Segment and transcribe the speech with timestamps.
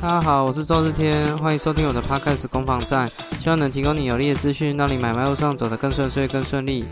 [0.00, 6.84] 大家好，我是周日天，欢迎收听我的 Podcast 攻防战，希望能提供你有力的资讯，让你买卖路上走得更顺遂、更顺利。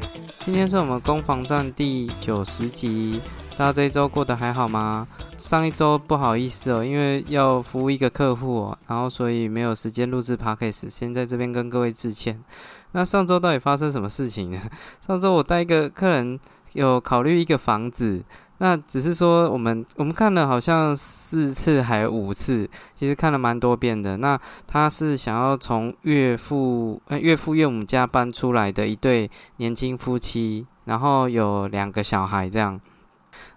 [0.44, 3.20] 今天是我们攻防战第九十集，
[3.56, 5.06] 大家这一周过得还好吗？
[5.38, 12.42] 上一周不好意思哦，因为要服务一个客户哦，然后所以没有时间录制 Podcast，先在这边跟各位致歉。
[12.90, 14.60] 那上周到底发生什么事情呢？
[15.06, 16.40] 上周我带一个客人
[16.72, 18.24] 有考虑一个房子。
[18.58, 24.16] 那只是说，我们我们看了好像四次还有五次，其实看了蛮多遍的。
[24.16, 32.80] 那他是想要从岳父、岳父岳母家搬出来的一对年轻夫妻，然后有两个小孩这样。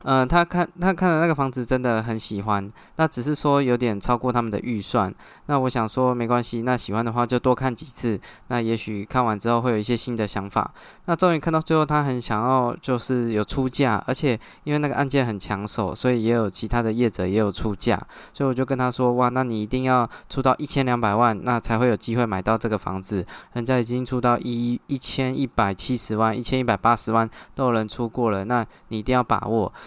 [0.03, 5.13] 嗯，他看他看的那个房子真的很喜欢，那只是说有点超过他们的预算。
[5.47, 10.71] 那我想说没关系，那喜欢的话就多看几次，那也许看完之后会有一些新的想法。
[11.05, 18.01] 那终于看到最后，他很想要就是有出价，而且因为那个案件很抢手，所以也有其他的业者也有出价，
[18.33, 23.25] 所以我就跟他说：哇，那你一定要出到一千两百万，那才会有机会买到这个房子。
[23.53, 29.71] 人家已经出到一一千一百七十万、一千一百八十万都有人出过了，那你一定要把握。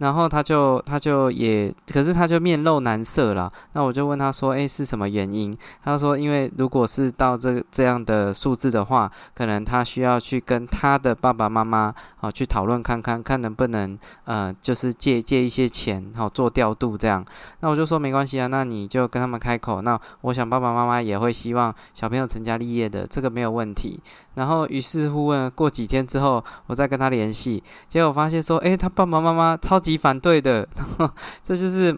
[0.00, 3.52] 然后他就他就也，可是他就面露难色了。
[3.74, 17.22] 那我就问他说：“诶，是什么原因？”他说：“因为如果是到这这样的数字的话，可能他需要去跟他的爸爸妈妈啊去讨论看看，看能不能呃，就是借借一些钱，好做调度这样。”
[17.60, 19.82] 那我就说没关系啊，那你就跟他们开口。
[19.82, 24.00] 那我想爸爸妈妈也会希望小朋友成家立业的，这个没有问题。
[24.34, 30.66] 然后于是乎问过几天之后，我再跟他联系，结果发现说：“诶，他爸爸妈妈超级反对的。”
[31.42, 31.96] 这就是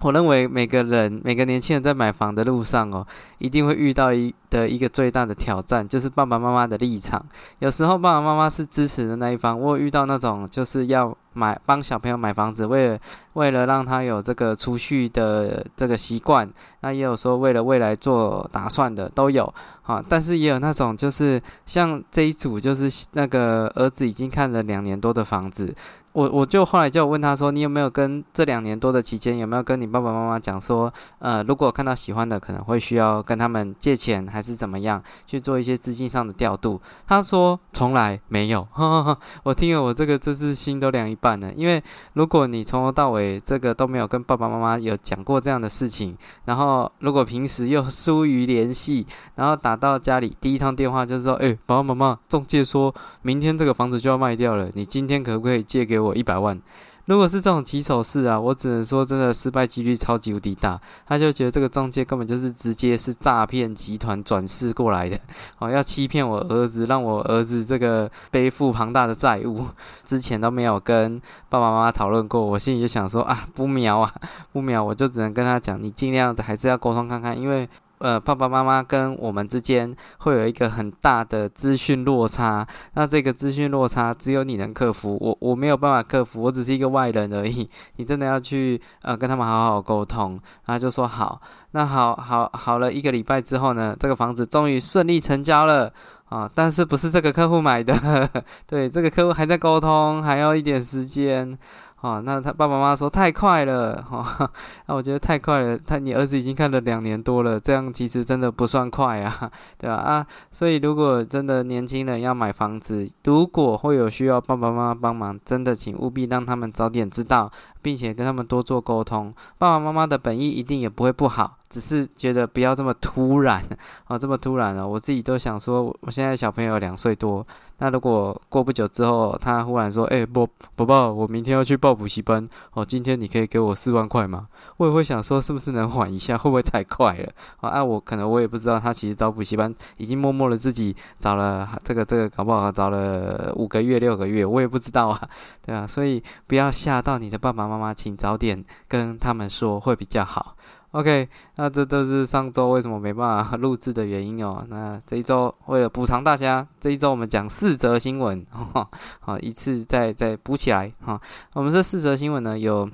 [0.00, 3.06] 我认为每个人每个年轻人在买房的路上哦，
[3.38, 7.24] 一定会遇到一的一个最大的挑战，就是爸爸妈妈的立场。
[7.60, 11.16] 有时候爸爸妈妈是支持的那一方，我有遇到那种就是要。
[11.34, 12.98] 买帮小朋友买房子，为了
[13.32, 16.46] 为了让他有这个储蓄的这个习惯，
[16.82, 19.50] 那也有说为了未来做打算的都有
[19.84, 20.04] 啊。
[20.06, 25.74] 但是也有那种就是像这一组，就是那个儿子已经看了两年多的房子。
[26.12, 36.78] 我我就后来就问他说：“你有没有跟这两年多的期间，有没有跟你爸爸妈妈讲说，呃，如果看到喜欢的，可能会需要跟他们借钱，还是怎么样去做一些资金上的调度？”
[37.08, 38.68] 他说：“从来没有。
[39.42, 41.50] ”我听了，我这个这次心都凉一半了。
[41.54, 46.14] 因为如果你从头到尾这个都没有跟爸爸妈妈有讲过这样的事情，
[46.44, 49.06] 然后如果平时又疏于联系，
[49.36, 56.60] 然后打到家里第一通电话就是说：“哎，爸爸妈妈，中介说明天这个房子就要卖掉了，你今天可不可以借给我？”我一百万，
[57.06, 60.80] 如果是这种起手式啊，我只能说真的失败几率超级无敌大。
[61.06, 65.18] 他就觉得这个中介根本就是直接是诈骗集团转世过来的，
[65.58, 69.66] 哦，要欺骗我儿子，让我儿子这个背负庞大的债务。
[70.04, 74.14] 之前都没有跟爸爸妈妈讨论过，我心里就想说啊，不妙啊，
[74.52, 77.68] 不妙，我就只能跟他讲，你尽量还是要沟通看看，因为。
[78.02, 87.70] 呃，爸爸妈妈跟我们之间会有一个很大的资讯落差，那这个资讯落差只有你能克服，我我没有办法克服，我只是一个外人而已。
[87.98, 90.32] 你真的要去呃跟他们好好沟通，
[90.66, 91.40] 然后就说好，
[91.70, 95.92] 那好好好了一个礼拜之后呢，这个房子终于顺利成交了
[96.28, 98.28] 啊，但是不是这个客户买的，
[98.66, 101.56] 对，这个客户还在沟通，还要一点时间。
[102.02, 104.50] 哦，那他爸爸妈妈说太快了，哈，
[104.86, 105.78] 那我觉得太快了。
[105.78, 109.94] 他你儿子已经看了两年多了，这样其实真的不算快啊，对吧？
[109.94, 117.50] 啊，所以如果真的年轻人要买房子，如果会有需要爸爸妈妈帮忙，真的请务必让他们早点知道。
[117.82, 123.64] 并且跟他们多做沟通，爸爸妈妈的本意一定也不会不好，只是觉得不要这么突然
[124.04, 124.86] 啊， 这么突然了。
[124.86, 127.44] 我自己都想说，我现在小朋友两岁多，
[127.78, 130.46] 那如果过不久之后，他忽然说：“哎，宝
[130.76, 136.36] 宝宝，我明天要去报补习班，哦，今天你可以给我四万块吗？”我也会想说，是不是能缓一下？
[136.36, 137.32] 会不会太快了？
[137.62, 145.28] 啊，我可能我也不知道，他其实找补习班已经默默的自己找了这个这个，搞不好找了五个月六个月，我也不知道啊，
[145.64, 147.62] 对啊，所以不要吓到你的爸爸。
[147.62, 150.56] 妈妈，请早点跟他们说会比较好。
[150.92, 154.62] OK，那这都是上周为什么没办法录制的原因哦。
[154.68, 161.18] 那这一周为了补偿大家，这一周我们讲四则新闻，好，一次再再补起来哈。
[161.54, 162.86] 我们这四则新闻呢，有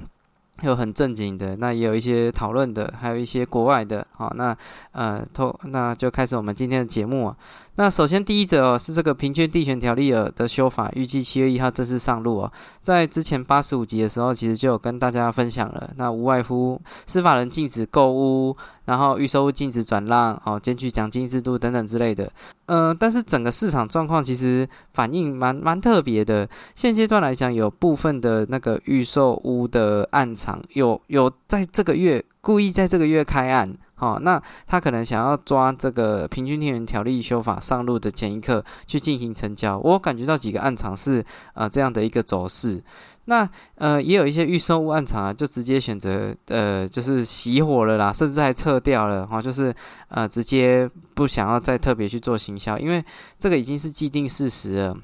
[0.63, 4.07] 有很正经的，那也有一些讨论的，还有一些国外的。
[4.13, 4.57] 好，那
[4.93, 7.37] 呃，透那就开始我们今天的节目啊。
[7.79, 12.53] 那首先第一则哦，是这个平均地权条例的修法，预计七月一号正式上路哦。
[12.83, 15.89] 在之前八十五集的时候，其实就有跟大家分享了。
[15.97, 22.29] 那无外乎司法人禁止购物，然后预售物禁止转让，哦，兼具奖金制度等等之类的。
[22.67, 26.49] 呃，但是整个市场状况其实反应蛮蛮特别的。
[26.75, 32.25] 现阶段来讲，有部分的那个预售屋的暗场有有在这个月。
[32.49, 33.77] 故意在这个月开案。
[33.97, 41.23] 哦，那他可能想要抓这个平均天元条例修法上路的前一刻去进行成交，我感觉到几个暗场是
[41.53, 42.83] 呃这样的一个走势。
[43.27, 49.75] 那呃也有一些预售物暗场啊，就直接选择呃就是熄火了啦，甚至还撤掉了哈，就是
[50.09, 53.05] 呃直接不想要再特别去做行销，因为
[53.39, 54.97] 这个已经是既定事实了。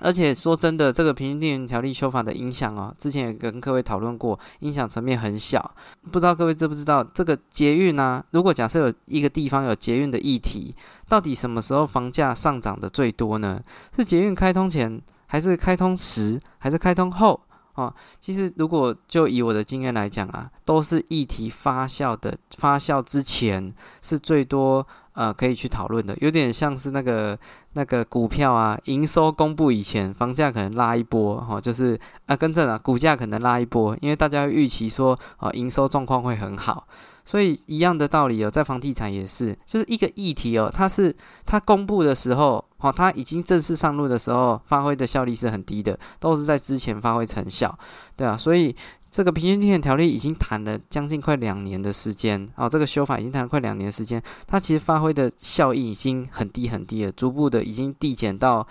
[0.00, 5.74] 而且说真的，这个平均电源条例修法的影响哦，之前也跟各位讨论过，影响层面很小。
[6.10, 8.24] 不知道各位知不知道，这个捷运呢？
[8.30, 10.74] 如果假设有一个地方有捷运的议题，
[11.08, 13.62] 到底什么时候房价上涨的最多呢？
[13.94, 17.40] 是捷运开通前，还是开通时，还是开通后？
[17.74, 24.86] 哦，其实如果就以我的经验来讲啊，都是议题发酵的发酵之前是最多。
[25.12, 27.38] 呃，可以去讨论的，有点像是那个
[27.72, 36.86] 那个股票啊，营收公布以前，房价可能拉一波，哈，就是啊，跟着啊，股价可能拉一波，因为大家预期说啊，营收状况会很好，
[37.24, 41.14] 所以一样的道理哦，在房地产也是，就是一个议题哦，它是
[41.44, 47.76] 它公布的时候，哦，它已经正式上路的时候，发挥的效力是很低的，都是在之前发挥成效，
[48.16, 48.74] 对啊，所以。
[49.10, 58.66] 这个平均天然条例已经谈了将近快两年的时间啊，这个修法已经谈了快两年时间，它其实发挥的效益已经很低很低了，逐步的已经递减到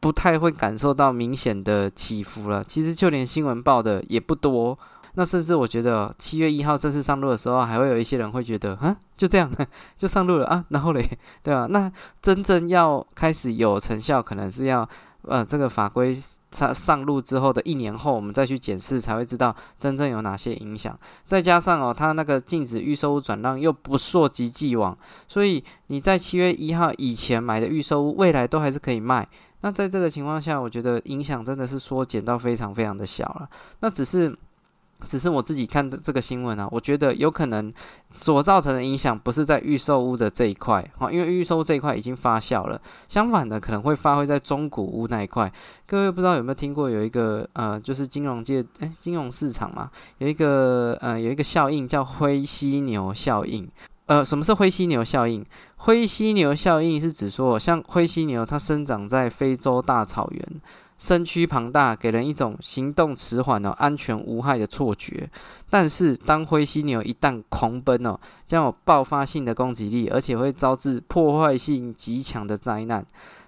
[0.00, 2.64] 不太会感受到明显的起伏了。
[2.64, 4.78] 其实就连新闻报的也不多，
[5.14, 9.52] 那甚至我觉得七月一号正式上路的时候，还会有一些人会觉得，啊，就这样
[9.98, 11.06] 就上路了啊，然后嘞，
[11.42, 11.66] 对吧？
[11.68, 11.92] 那
[12.22, 14.88] 真正要开始有成效，可能是要。
[15.24, 16.12] 呃，这个法规
[16.52, 20.98] 上上路之后的一年后，我们再去检视，才会知道真正有哪些影响。
[21.24, 24.96] 再加上哦，它那个禁止预售屋转让又不溯及既往，
[25.26, 29.26] 所以你在七月一号以前买的预售屋，未来都还是可以卖。
[29.62, 33.48] 那在这个情况下，我觉得影响真的是缩减到非常非常的小了。
[33.80, 34.36] 那只是。
[35.06, 37.72] 只是我自己看的这个新闻啊，我觉得有可能
[38.14, 42.80] 所造成的影响不是在预售屋的这一块，哈，因为预售这一块已经发酵了。
[43.08, 45.52] 相反的，可能会发挥在中古屋那一块。
[45.86, 53.68] 各位不知道有没有听过有一个呃，就是金融界诶，金融市场嘛，有一个呃，有一个效应叫灰犀牛效应。
[54.06, 55.44] 呃，什么是灰犀牛效应？
[55.76, 60.60] 灰犀牛效应是指说，像灰犀牛它生长在非洲大草原。
[61.02, 65.28] 身躯庞大，给人一种行动迟缓哦、安全无害的错觉。
[65.68, 68.16] 但是，当灰犀牛一旦狂奔哦，
[68.46, 73.04] 将有爆发性的攻击力，而且会招致破坏性极强的灾难。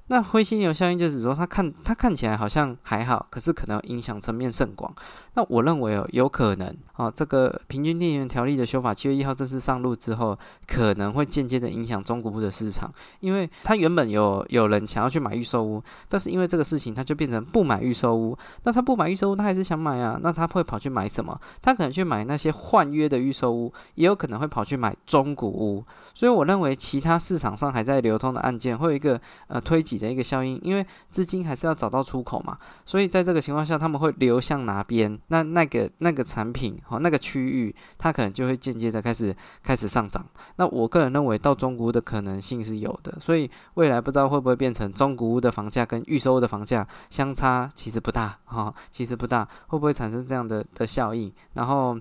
[0.09, 4.93] 那灰犀牛效应就是说，它看它看起来好像还好，可是可能影响层面甚广。
[5.37, 18.39] 那我认为哦，有可能哦，这个平均电源条例的修法七月一号正式上路之后，可能会间接的影响中古屋的市场，因为它原本有有人想要去买预售屋，但是因为这个事情，他就变成不买预售屋。
[18.63, 20.19] 那他不买预售屋，他还是想买啊？
[20.23, 21.37] 那他会跑去买什么？
[21.61, 25.85] 他可能去买那些换约的预售屋，也有可能会跑去买中古屋。
[26.15, 32.57] 所以我认为，其他市场上还在流通的案件，会有一个呃推挤的一个效应，因为资金还是要找到出口嘛。
[32.87, 35.19] 所以在这个情况下，他们会流向哪边？
[35.29, 40.25] 那那个那个产品哈那个区域，它可能就会间接的开始开始上涨。
[40.57, 43.19] 那我个人认为，到中古屋的可能性是有的。
[43.21, 51.33] 所以未来不知道会不会变成中古屋的房价跟预售的房价相差其实不大哈，其实不大，会不会产生这样的的效应？
[51.55, 51.99] 然后。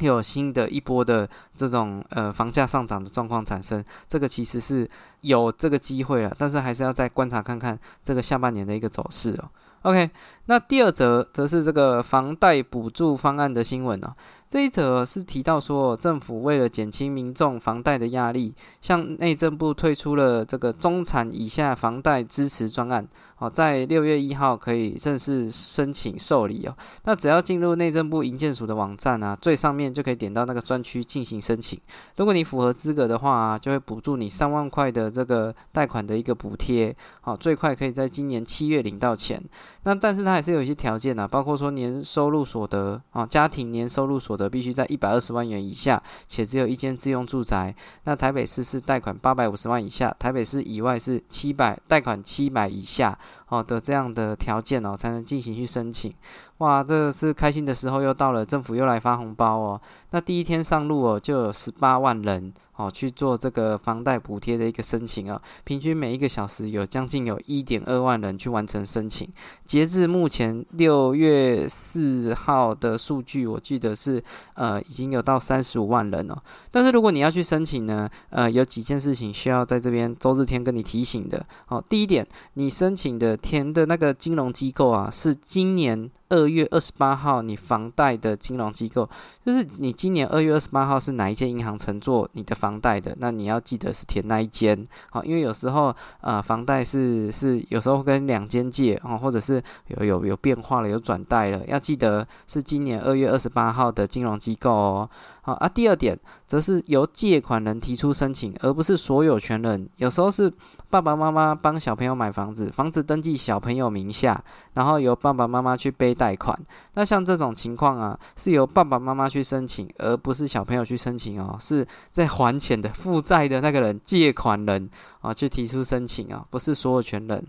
[0.00, 4.88] 有新的一波的这种呃房价上涨的状况产生，这个其实是
[5.22, 9.50] 有这个机会了，但是还是要再观察看看这个下半年的一个走势哦。
[9.82, 10.10] OK，
[10.46, 14.14] 那第二则则是这个房贷补助方案的新闻哦。
[14.48, 23.06] 这一则是提到说，政府为了减轻民众房贷的压力，向内政部推出了这个中产以下房贷支持专案。
[23.40, 26.74] 哦，在六月一号可以正式申请受理哦。
[27.04, 31.78] 那只要进入内政部营建署的网站啊，最上面就可以点到那个专区进行申请。
[32.16, 36.96] 如果你符合资格的话，就会补助你三万块的这个贷款的一个补贴。
[37.20, 39.40] 好，最快可以在今年七月领到钱。
[39.84, 47.74] 那但是它还是有一些条件啊，包括说年收入所得啊，家庭年收入所的必须在一百二十万元以下，且只有一间自用住宅。
[48.04, 53.18] 那台北市是贷款八百五十万以下，台北市以外是七百贷款七百以下。
[53.48, 56.12] 哦的，这样的条件哦，才能进行去申请。
[56.58, 59.80] 哇，这是开心的时候又到了，政府又来发红包哦。
[60.10, 62.52] 那第一天上路哦，就有十八万人。
[62.78, 69.28] 哦，去做这个房贷补贴的一个申请啊，平均每一个小时有将近有一点二万人去完成申请。
[69.66, 74.22] 截至目前六月四号的数据，我记得是
[74.54, 76.36] 呃已经有到三十五万人哦。
[76.70, 81.44] 但是如果你要去申请呢，呃，有几件事情需要在这边周日天跟你提醒的。
[81.66, 82.24] 哦，第一点，
[82.54, 89.08] 你申请的填的那个金融机构啊，是今年二月二十八号你房贷的金融机构，
[89.44, 105.10] 就是你今年二月二十八号是哪一间银行承做你的房贷的，那你要记得是填那一间，好，因为有时候呃房贷是是有时候跟两间借啊，或者是有有有变化了，有转贷了，要记得是今年二月二十八号的金融机构哦。
[105.48, 106.14] 好啊，第二点
[106.46, 109.88] 则是由借款人提出申请，而不是所有权人。
[109.96, 110.52] 有时候是
[110.90, 116.54] 爸爸妈妈帮小朋友买房子，房子登记小朋友名下，然后由爸爸妈妈去背贷款。
[116.92, 121.56] 那像这种情况啊，是由爸爸妈妈去申请，而不是小朋友去申请哦。
[121.58, 124.90] 是在还钱的负债的那个人，借款人
[125.22, 127.42] 啊，去提出申请啊，不是所有权人。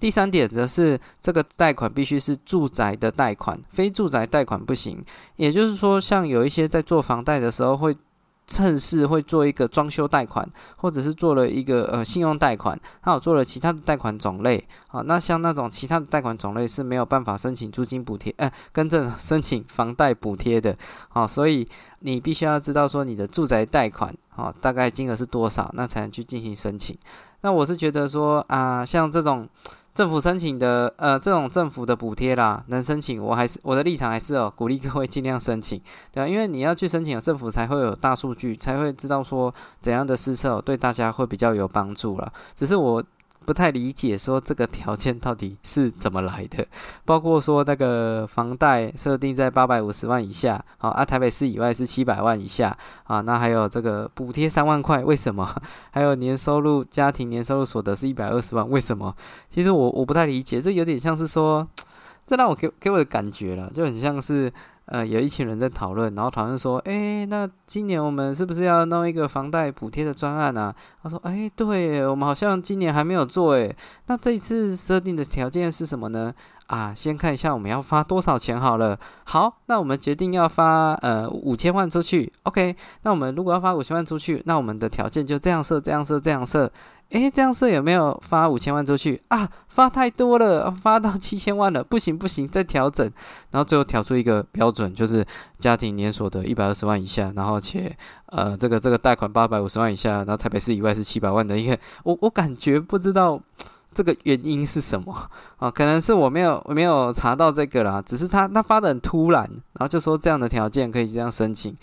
[0.00, 5.02] 第三点则是这个贷款必须是住宅的贷款，非住宅贷款不行。
[5.36, 7.96] 也就是说，像有一些在做房贷的时候，会
[8.46, 10.46] 趁势会做一个装修贷款，
[10.76, 14.62] 或者是做了一个呃信用贷款，还有做了其他的贷款种类。
[14.88, 20.76] 好，那像那种其他的贷款种类是没有办法申请租金补贴，呃，跟着申请房贷补贴的。
[21.14, 21.66] 啊，所以
[22.00, 26.98] 你必须要知道说你的住宅贷款，啊，大概金额是多少，那才能去进行申请。
[27.40, 29.48] 那我是觉得说啊，像这种。
[29.94, 35.80] 政府申请的，呃，这种政府的补贴啦，能申请，我还是我的立场还是哦，鼓励各位尽量申请，
[36.12, 42.32] 对啊，因为你要去申请，政府才会有大数据，才会知道说怎样的施策对大家会比较有帮助了。
[42.54, 43.02] 只是我。
[43.44, 46.66] 不太理解，说这个条件到底是怎么来的？
[47.04, 55.48] 包括说那个房贷设定在八百五十万以下，好啊，台北市以外是七百万以下啊，那还有这个补贴三万块，为什么？
[55.92, 59.14] 还有年收入家庭年收入所得是一百二十万，为什么？
[59.50, 61.68] 其实我我不太理解，这有点像是说，
[62.26, 64.52] 这让我给给我的感觉了，就很像是。
[64.86, 70.74] 呃，有一群人在讨论，然后讨论说，哎，那今年我们是不是要弄一个房贷补贴的专案啊？
[71.02, 73.74] 他说，哎，对，我们好像今年还没有做，哎，
[74.06, 76.34] 那这一次设定的条件是什么呢？
[76.66, 78.98] 啊，先看一下我们要发多少钱好了。
[79.24, 82.32] 好，那我们决定要发呃五千万出去。
[82.44, 86.70] OK，那我们如果要发五千万出去，那我们的条件就这样设，这样设，这样设。
[87.10, 89.48] 诶，这样设有没有发五千万出去啊？
[89.68, 93.08] 发太多了，发到七千万了，不行不行，再调整，
[93.52, 95.24] 然后最后调出一个标准，就是
[95.58, 97.96] 家庭年所得一百二十万以下，然后且
[98.26, 103.40] 呃这个这个贷款八百五十万以下，然后台北市以外是七百万的一个，我我感觉不知道
[103.92, 105.70] 这个原因是什么啊？
[105.70, 111.76] 可能是我没有没有查到这个啦，只是他他发的很突然，然后就说这样的条件可以这样申请，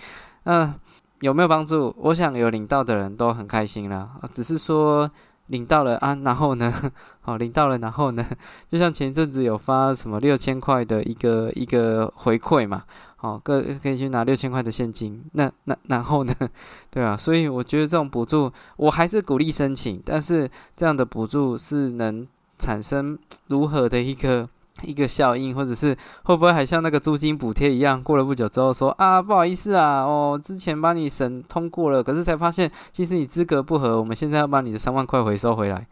[0.43, 0.73] 嗯。
[1.21, 1.95] 有没有帮助？
[1.97, 4.09] 我想有领到的人都很开心了。
[4.31, 5.09] 只是说
[5.47, 6.91] 领到了啊，然后呢？
[7.21, 8.25] 好， 领到了，然后呢？
[8.67, 12.83] 就像前阵子有发什么六千块的一个一个回馈嘛，
[13.17, 15.23] 好，各可以去拿六千块的现金。
[15.33, 16.33] 那那然后呢？
[16.89, 20.01] 对啊，所以我觉得这种补助，我还是鼓励申请。
[20.03, 24.49] 但是这样的补助是能产生如何的一个？
[24.83, 35.87] 一个效应，或者是会不会还像那个租金补贴一样，过了不久之后说啊，不好意思啊，哦，之前帮你审通过了，可是才发现其实你资格不合，我们现在要把你的三万块回收回来。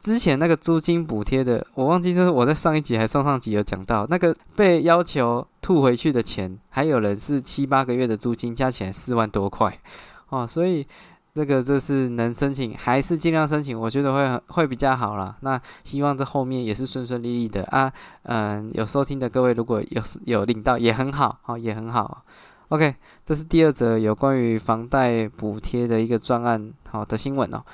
[0.00, 9.78] 之前那个租金补贴的，我忘记就是我在上一集还上上集有讲到，那个被要求吐回去的钱，还有人是七八个月的租金加起来四万多块，
[10.28, 10.86] 哦，所以。
[11.34, 13.78] 这个这是能申请，还是尽量申请？
[13.78, 15.34] 我觉得会会比较好了。
[15.40, 17.90] 那希望这后面也是顺顺利利的啊。
[18.24, 22.22] 嗯，有收听的各位，如果有有领到也很好，好也很好。
[22.68, 27.64] OK，这是第二则有关于房贷补贴的一个专案好的新闻哦。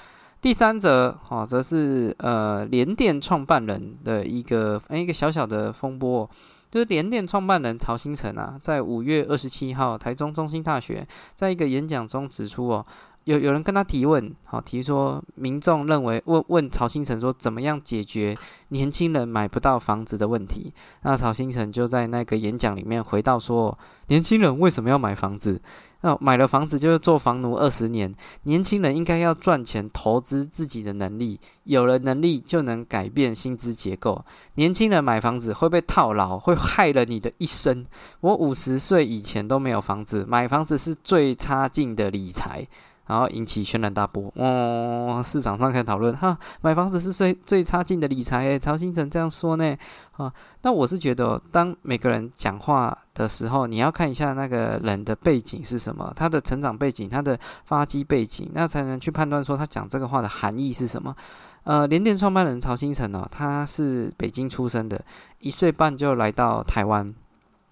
[0.41, 6.31] 第三则好，则是呃联电创办人的一个一个小小的风波，
[6.71, 12.87] 就是联电创办人曹新成啊，在五月二十七号台中中心大学在一个演讲中指出哦。
[13.29, 18.35] 有有人跟他提问，好提说，民众认为问问曹新成说，怎么样解决
[18.69, 20.73] 年轻人买不到房子的问题？
[21.03, 25.61] 那曹新成就在那个演讲里面回到说，年轻人为什么要买房子？
[26.01, 34.25] 那买了房子就是做房奴二十年，年轻人应该要赚钱，投资自己的能力，有了能力就能改变薪资结构。
[34.55, 37.85] 年轻人买房子会被套牢，会害了你的一生。
[38.21, 42.67] 我五十岁以前都没有房子，买房子是最差劲的理财。
[43.09, 48.59] 然后引起轩然大波，哦，市场上开始讨论，哈，买房子是最最差劲的理财诶。
[48.59, 49.75] 曹新成这样说呢，
[50.13, 61.17] 啊，那我是觉得，当每个人讲话的时候，你要看一下那个人的背景是什么，他的成长背景，他的发迹背景，那才能去判断说他讲这个话的含义是什么。
[61.65, 65.03] 呃，联电创办人曹新成呢，他是北京出生的，
[65.41, 67.15] 一岁半就来到台湾，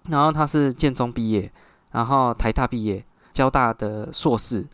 [0.09, 1.51] 然后他是建中毕业，
[1.91, 4.65] 然后台大毕业，交大的硕士。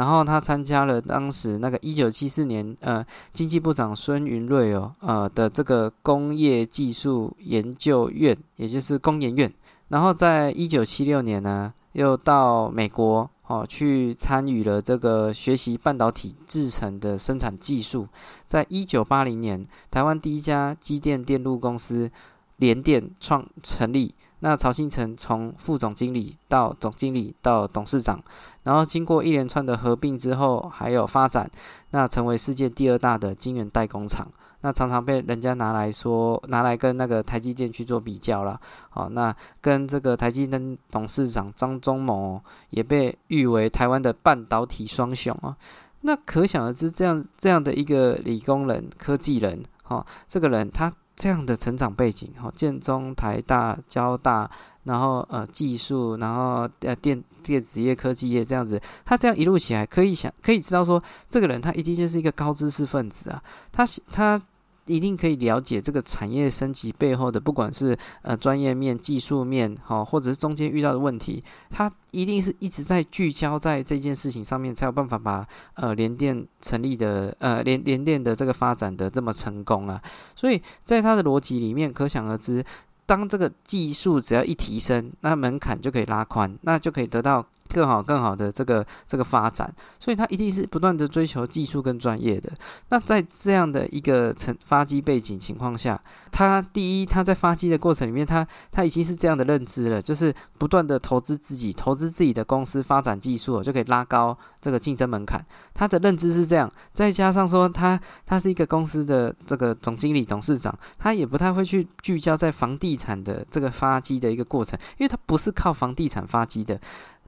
[0.00, 3.04] 然后他参加了当时那个一九七四年呃
[3.34, 9.52] 经济部长孙云瑞哦呃的这个工业技术研究院，也就是工研院。
[9.88, 18.08] 然后在一九七六年呢，又到美国哦去参与了这个学习半导体制成的生产技术。
[18.46, 22.10] 在一九八零年，台湾第一家机电电路公司
[22.56, 24.14] 联电创成立。
[24.42, 28.18] 那曹新成从副总经理到总经理到董事长，
[28.62, 31.50] 然后经过一连串的合并之后，还有发展，
[31.90, 34.26] 那成为世界第二大的晶圆代工厂。
[34.62, 38.60] 那常常被人家拿来说，拿来跟那个台积电去做比较了。
[38.90, 45.56] 好，那跟这个台积电董事长张忠谋也被誉为台湾的半导体双雄啊。
[46.02, 50.92] 那可想而知，这样这样的一个理工人、科技人，哈，这个人他。
[51.16, 54.50] 这样的成长背景，哈，建中、台大、交大，
[54.84, 64.40] 然后呃技术，然后呃电电子业、科技业这样子，他这样一路起来，可以想可以知道说，这个人他一定就是一个高知识分子啊，他他。
[64.86, 80.02] 一定可以了解这个产业升级背后的，不管是呃专业面、技术面，哈，或者是中间遇到的问题，他一定是一直在聚焦在这件事情上面，才有办法把呃联电成立的呃联联电的这个发展的这么成功啊。
[80.34, 82.64] 所以在他的逻辑里面，可想而知，
[83.10, 87.44] 当这个技术只要一提升，那门槛就可以拉宽，那就可以得到。
[87.72, 92.50] 更好、更好的这个这个发展，所以他一定是不断的追求技术跟专业的。
[92.88, 96.00] 那在这样的一个成发机背景情况下，
[96.30, 105.44] 他第一，他在发机的过程里面，他他已经是这样的认知了，就是不断的投资自己，投资自己的公司发展技术，就可以拉高这个竞争门槛。
[105.72, 116.80] 他的认知是这样，再加上说他他是一个公司的这个总经理、董事长，他也不太会去聚焦在房地产的这个发机的一个过程，因为他不是靠房地产发机的。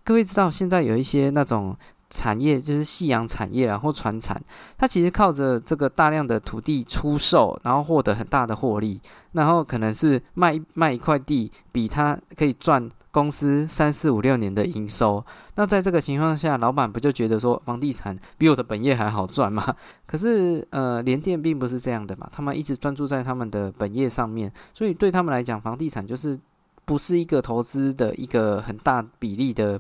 [0.05, 1.77] 各位知道，现在有一些那种
[2.11, 4.43] 产业，就是夕阳产业然后传产，
[4.77, 9.01] 它其实靠着这个大量的土地出售，然后获得很大的获利，
[9.33, 15.25] 然后可能是卖卖一块地，比他可以赚公司三四五六年的营收。
[15.55, 19.65] 那在这个情况下，老板不就觉得说，房地产比我的本业还好赚吗？
[20.05, 26.37] 可是，呃，联电并不是这样的嘛，他们一直专注在他们的本业上面，所以对他们来讲，房地产就是
[26.85, 29.79] 不是一个投资的一个很大比例的。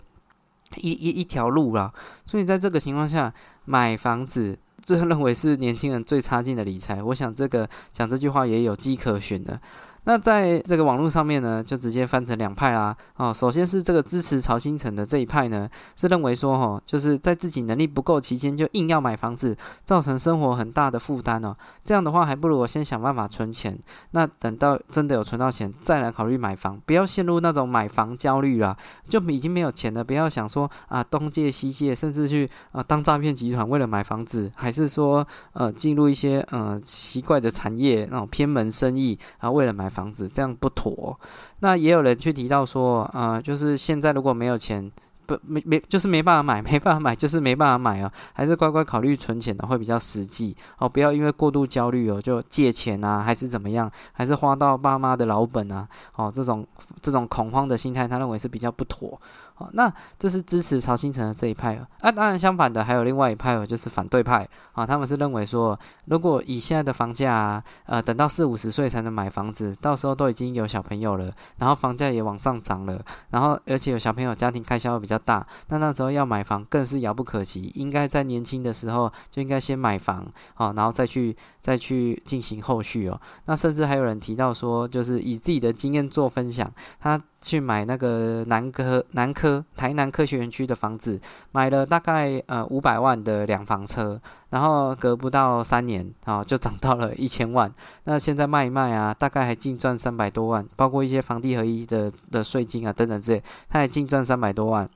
[0.80, 1.92] 一一一条路啦，
[2.24, 3.32] 所以在这个情况下，
[3.64, 7.02] 买房子，最后认为是年轻人最差劲的理财。
[7.02, 9.60] 我想这个讲这句话也有迹可循的。
[10.04, 12.96] 那在这个网络上面呢，就直接分成两派啦。
[13.16, 21.56] 哦，首先是这个支持曹新成的这一派呢，是认为说，哈，就是在自己能力不够期间就硬要买房子，造成生活很大的负担哦。
[21.84, 23.78] 这样的话，还不如我先想办法存钱。
[24.10, 28.76] 那等到真的有存到钱，再来考虑买房，不要陷入那种买房焦虑啦。
[29.08, 39.91] 就已经没有钱了，不要想说啊东借西借，甚至去啊当诈骗集团为了买房子，还是说呃进入一些呃奇怪的产业那种偏门生意啊为了买。
[39.92, 41.18] 房子这样不妥，
[41.60, 44.90] 那也有人去提到说，啊，就是现在如果没有钱，
[45.26, 56.66] 不没没就是没办法买，没办法买就是没办法买啊， 还是乖乖考虑存钱的会比较实际哦，不要因为过度焦虑哦就借钱啊，还是怎么样，还是花到爸妈的老本啊，哦这种
[57.00, 59.20] 这种恐慌的心态，他认为是比较不妥。
[59.54, 83.20] 好那这是支持曹新成的这一派哦，啊，当然相反的还有另外一派哦，就是反对派啊，他们是认为说，如果以现在的房价啊，呃，等到四五十岁才能买房子，到时候都已经有小朋友了，然后房价也往上涨了，然后而且有小朋友家庭开销比较大，那那时候要买房更是遥不可及，应该在年轻的时候就应该先买房啊，然后再去再去进行后续哦。
[83.44, 87.20] 那甚至还有人提到说，就是以自己的经验做分享，他。
[87.42, 94.18] 去买那个南科南科台南科学园区的房子，买了大概呃五百万的两房车，
[94.50, 97.70] 然后隔不到三年啊就涨到了一千万。
[98.04, 104.88] 那现在卖一卖啊，大概还净赚三百多万，包括一些房地合一的的税金啊等等之类，他还净赚三百多万。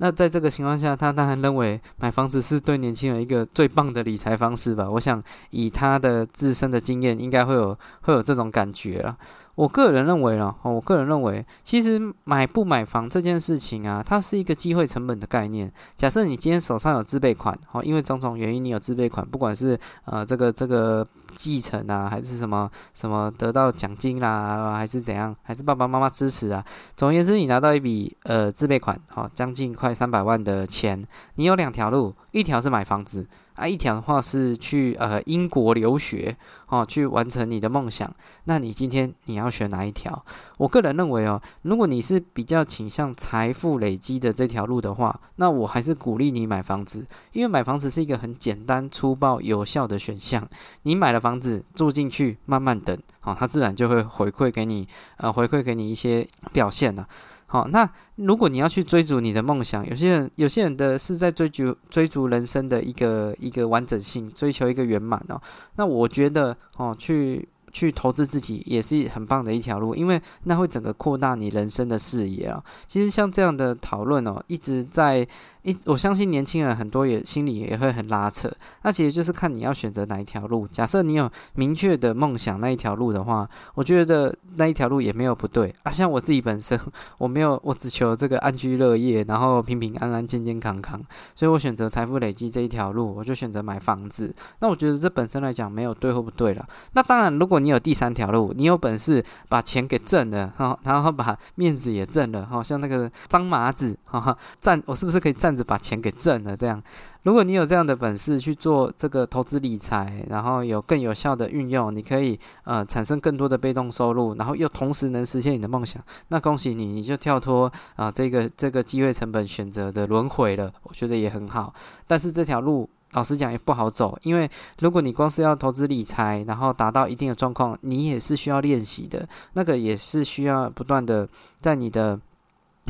[0.00, 4.88] 那在这个情况下，他当然认为买房子是对年轻人一个最棒的理财方式吧？
[4.88, 9.16] 我想以他的自身的经验，应该会有会有这种感觉了。
[9.58, 15.68] 我个人认为了，我个人认为，其实买不买房这件事情啊，它是一个机会成本的概念。
[15.96, 26.64] 假设你今天手上有自备款，好，因为种种原因你有自备款，不管是呃这个这个继承啊，还是什么什么得到奖金啦，还是怎样，还是爸爸妈妈支持啊？
[26.94, 33.26] 总而言之，你拿到一笔呃自备款，好，将近快三百万的钱，你有两条路，一条是买房子。
[33.58, 36.36] 啊，一条的话是去呃英国留学
[36.68, 38.08] 哦，去完成你的梦想。
[38.44, 40.24] 那你今天你要选哪一条？
[40.58, 50.48] 我个人认为哦，如果你是比较倾向财富累积的这条路的话，那我还是鼓励你买房子，因为买房子是一个很简单、粗暴、有效的选项。
[50.82, 57.08] 你买了房子住进去，慢慢等，好，它自然就会回馈给你，呃，回馈给你一些表现了。
[57.50, 65.40] 好，那如果你要去追逐你的梦想，有些人有些人的是在追逐追逐人生的一个一个完整性，追求一个圆满哦。
[65.76, 72.62] 那我觉得哦，去去投资自己也是很棒的一条路，因为那会整个扩大你人生的视野啊。
[72.86, 75.26] 其实像这样的讨论哦，一直在。
[75.68, 78.50] 一我相信年轻人很多也心里也会很拉扯，
[78.82, 80.66] 那其实就是看你要选择哪一条路。
[80.68, 85.92] 假设你有明确的梦想那一条路的话，我觉得那一条路也没有不对啊。
[85.92, 86.78] 像我自己本身，
[87.18, 91.00] 我没有，我只求这个安居乐业，然后平平安安、健健康康，
[91.34, 94.34] 所以我选择财富累积这一条路，我就选择买房子。
[94.60, 96.66] 那我觉得这本身来讲没有对或不对了。
[96.92, 106.82] 那当然，如果你有第三条路，你有本事把钱给挣了，哈，然后把面子也挣了，哈，像那个张麻子，哈哈，站我是不是可以站把钱给挣了，这样，
[107.22, 121.74] 如果你有这样的本事去做这个投资理财，然后有更有效的运用，你可以呃产生更多的被动收入，然后又同时能实现你的梦想，那恭喜你，你就跳脱啊这个这个机会成本选择的轮回了，我觉得也很好。
[122.06, 131.28] 但是这条路老实讲也不好走，因为如果你光是要投资理财，然后达到一定的状况，你也是需要练习的，那个也是需要不断的
[131.60, 132.18] 在你的。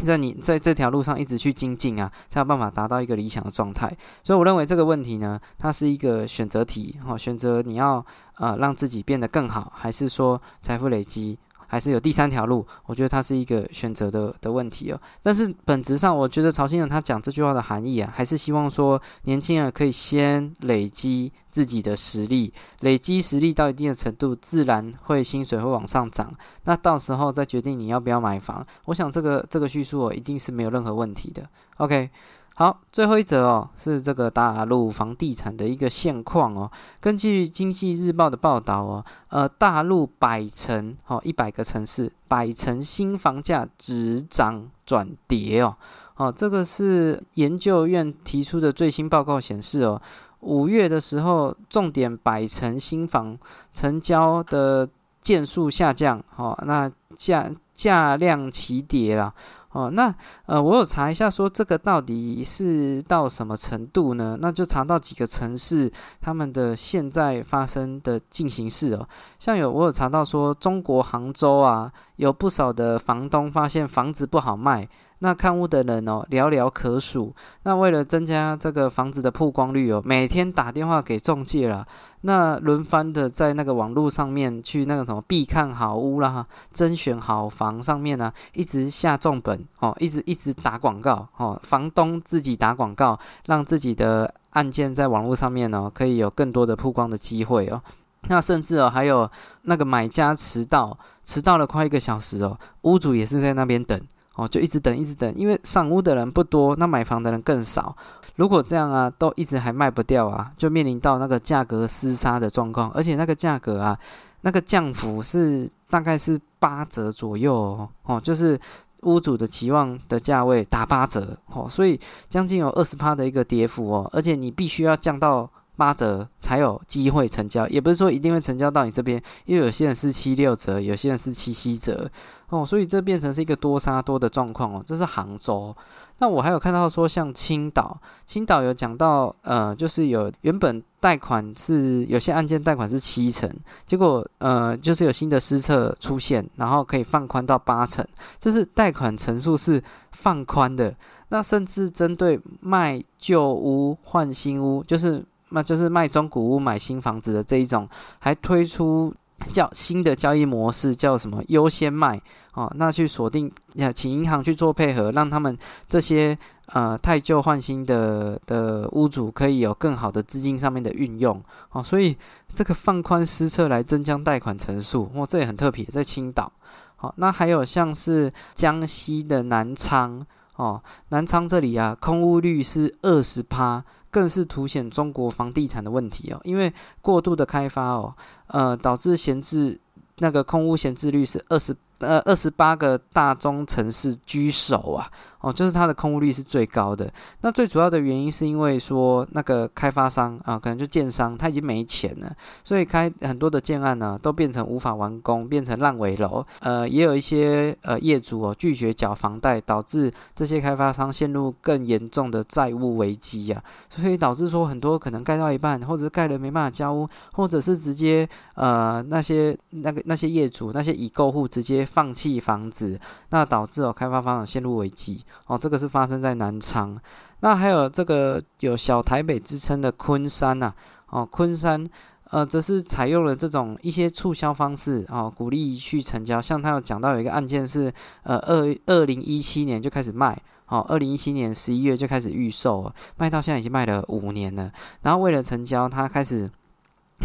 [0.05, 3.95] 在你在这条路上一直去精进啊，才有办法达到一个理想的状态。
[4.23, 8.05] 所以我认为这个问题呢，它是一个选择题哈，选择你要
[8.37, 11.39] 呃让自己变得更好，还是说财富累积。
[11.69, 15.01] 还是有第三条路，我觉得它是一个选择的的问题哦。
[15.23, 26.35] 但是本质上，我觉得曹新人他讲这句话的含义啊，还是希望说年轻人可以先累积自己的实力，累积实力到一定的程度，自然会薪水会往上涨。
[26.65, 31.49] 那到时候再决定你要不要买房，我想这个这个叙述哦，一定是没有任何问题的。
[31.77, 32.11] OK。
[32.59, 36.69] 好，最后一则哦，是这个大陆房地产的一个现况哦。
[36.99, 45.77] 根据经济日报的报道哦，呃，大陆百城哦，一百个城市，百城新房价只涨转跌哦。
[46.17, 50.03] 哦，这个是研究院提出的最新报告显示哦，
[50.41, 53.39] 五月的时候，重点百城新房
[53.73, 54.89] 成交的
[55.21, 59.33] 件数下降，哦，那价价量齐跌了。
[59.73, 60.15] 哦，那
[60.47, 64.39] 呃，我有查一下，说这个到底是到什么程度呢？
[64.41, 69.07] 那就查到几个城市他们的现在发生的进行式哦，
[69.39, 74.89] 像有我有查到说，中国杭州啊，有不少的房东发现房子不好卖。
[75.21, 77.35] 那看屋的人哦，寥寥可数。
[77.65, 81.87] 那为了增加这个房子的曝光率哦，每天打电话给中介了。
[82.23, 91.61] 那轮番的在那个网络上面去那个什么必看好屋啦、甄选好房上面呢，一直下重本哦，一直一直打广告哦。
[91.63, 97.81] 房东自己打广告，让自己的案件在网络上面呢，可以有更多的曝光的机会哦。
[98.29, 99.31] 那甚至哦，还有
[99.63, 104.01] 那个买家迟到，迟到了快一个小时哦，屋主也是在那边等。
[104.39, 107.95] 哦，就一直等，一直等，因为上屋的人不多，那买房的人更少。
[108.37, 113.99] 如果这样啊，都一直还卖不掉啊，就面临到那个价格厮杀的状况，而且那个价格啊，
[114.43, 118.57] 那个降幅是大概是八折左右哦，哦，就是
[119.03, 121.99] 屋主的期望的价位打八折哦，所以
[122.31, 125.51] 将近有二十趴的一个跌幅哦，而且你必须要降到。
[125.79, 132.11] 八折才有机会成交，也不是说一定会成交到你这边，因为有些人是七六折，有些人是七七折
[132.51, 134.83] 哦，所以这变成是一个多杀多的状况哦。
[134.87, 135.75] 这是杭州，
[136.19, 143.51] 那我还有看到说像青岛，青岛有讲到，呃，就是有原本贷款是有些案件贷款是七成，
[143.85, 148.07] 结果呃就是有新的施策出现，然后可以放宽到八成，
[148.41, 149.83] 就是贷款成数是
[150.13, 150.95] 放宽的，
[151.29, 155.25] 那甚至针对卖旧屋换新屋，就是。
[155.51, 157.89] 那就是卖中古屋买新房子的这一种，
[158.21, 159.11] 还推出
[159.53, 162.21] 叫新的交易模式，叫什么优先卖
[162.55, 162.71] 哦？
[162.77, 163.51] 那去锁定，
[163.95, 165.57] 请银行去做配合，让他们
[165.89, 171.83] 这些呃太旧换新的的屋主可以有更好的资金上面的运用哦。
[171.83, 172.17] 所以
[172.53, 176.53] 这个放宽施策来增加贷款成数，哇，这也很特别，在青岛。
[176.97, 180.27] 好，那还有像是江西的南昌。
[180.57, 188.13] 哦，南昌这里啊，空屋率是二十趴，更是凸显中国房地产的问题哦，因为过度的开发哦，
[188.49, 189.81] 呃，导致闲置
[190.19, 195.11] 那个空屋闲置率是二十呃二十八个大中城市居首啊。
[195.41, 197.13] 哦，就是它的空屋率是最高的。
[197.43, 206.45] 那最主要的原因是因为说那个开发商啊，可能就建商他已经没钱了，所以开很多的建案呢都变成无法完工，变成烂尾楼。
[206.61, 213.63] 呃，也有一些呃业主哦拒绝缴房贷，导致这些开发商陷入更严重的债务危机啊。
[213.89, 222.99] 所以导致说很多可能盖到一半，或者是盖了没办法交屋，或者是直接呃那些那个那些业主那些已购户直接放弃房子，
[223.31, 225.25] 那导致哦开发方陷入危机。
[225.47, 226.99] 哦，这个是发生在南昌，
[227.41, 230.73] 那还有这个有小台北之称的昆山呐，
[231.11, 231.87] 哦，昆山，
[232.31, 236.41] 呃，则是采用了这种一些促销方式，哦，鼓励去成交。
[236.41, 244.71] 像他有讲到有一个案件是，呃，二二零一七年就开始卖，哦，二零一七年十一月就开始预售，卖到现在已经卖了五年了。
[245.03, 246.51] 然后为了成交，他开始。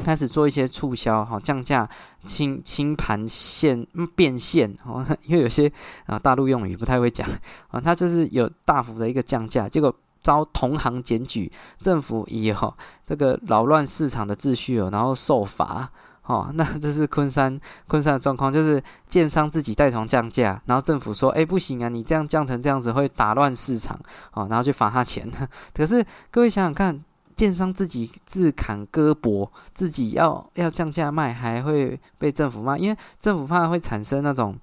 [0.04, 1.90] 开始做一些促销，哈，降价、
[2.26, 5.72] 清清盘现变现，哦， 因为有些
[6.06, 7.28] 啊大陆用语不太会讲，
[7.70, 12.74] 啊，他就是有大幅的一个降价，结果遭同行检举，政府以后
[13.06, 15.90] 这个扰乱市场的秩序哦，然后受罚，
[16.26, 24.00] 哦， 那这是昆山昆山的状况，就是建商自己带头降价，然后政府说，哎，不行啊，你这样降成这样子会打乱市场，
[24.34, 25.30] 哦，然后就罚他钱，
[25.74, 27.04] 可是各位想想看。
[27.36, 34.56] 建商自己自砍胳膊，自己要要降价卖，还会被政府骂，因为政府怕会产生那种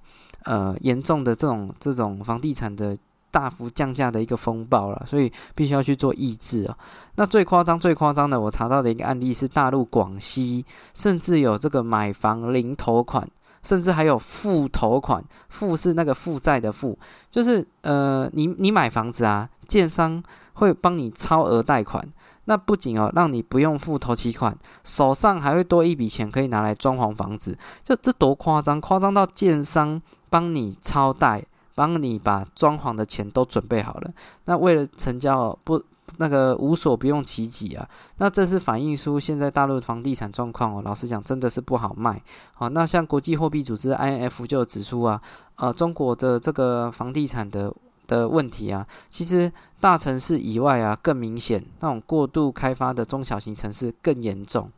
[0.45, 2.97] 呃严重的这种这种房地产的
[3.29, 6.77] 大幅降价的一个风暴了，所以必须要去做抑制哦。
[7.15, 13.27] 那最夸张、最夸张的，我查到的一个案例是大陆广西，甚至有这个买房零头款，
[13.63, 16.97] 甚至还有负头款，负是那个负债的负，
[17.29, 20.21] 就是呃你你买房子啊，建商
[20.53, 22.05] 会帮你超额贷款。
[22.51, 28.81] 那不仅哦，让你不用付头期款，手上还会多一笔钱可以拿来装潢房子，就这多夸张！
[28.81, 34.11] 夸张到建商帮你超贷，帮你把装潢的钱都准备好了。
[34.43, 35.81] 那为了成交，不
[36.17, 37.87] 那个无所不用其极啊！
[38.17, 40.81] 那这是反映出现在大陆的房地产状况哦。
[40.83, 42.21] 老实讲，真的是不好卖。
[42.51, 45.21] 好，那像国际货币组织 IMF 就指出啊，
[45.55, 47.73] 呃，中国的这个房地产的。
[48.11, 54.69] 的问题啊，其实大城市以外啊更明显，那种过度开发的中小型城市更严重，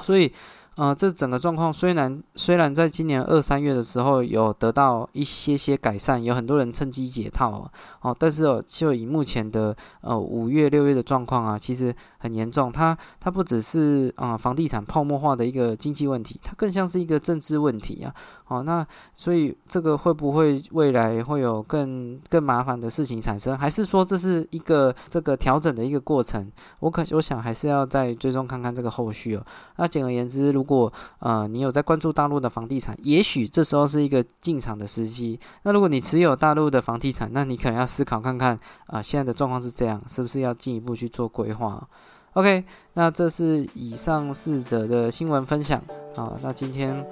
[0.00, 0.32] 所以。
[0.76, 7.70] 呃，这整个状况虽然虽然在今年二三月的时候有得到一些些改善，有很多人趁机解套
[8.02, 12.70] 哦，但是哦，就以目前的呃五月六月的状况啊，其实很严重。
[12.70, 18.14] 它它不只是啊房地产泡沫化的一个经济问题，它更像是一个政治问题啊。
[18.48, 23.56] 哦，那所以这个会不会未来会有更更麻烦的事情产生？
[23.56, 26.52] 还是说这是一个这个调整的一个过程？
[26.80, 29.44] 我可我想还是要再追踪看看这个后续哦。
[29.76, 35.40] 那简而言之，如果呃你有在关注大陆的房地产，也许这时候是一个进场的时机。
[35.62, 41.88] 那如果你持有大陆的房地产，那你可能要思考看看啊，现在的状况是这样，是不是要进一步去做规划
[42.32, 45.80] ？OK，那这是以上四则的新闻分享
[46.16, 46.36] 啊。
[46.42, 47.02] 那今天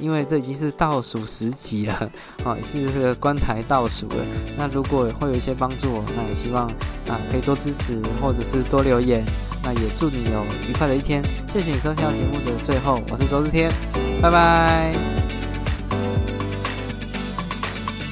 [0.00, 1.94] 因为这已经是倒数十集了
[2.44, 4.26] 啊，是这个观台倒数了。
[4.56, 6.66] 那如果会有一些帮助，那也希望
[7.08, 9.24] 啊可以多支持或者是多留言。
[9.64, 11.22] 那也祝你有愉快的一天，
[11.52, 13.70] 谢谢你收听到节目的最后，我是周志天，
[14.22, 15.27] 拜拜。